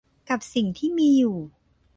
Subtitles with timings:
[0.29, 1.37] กับสิ่งที่มีอยู่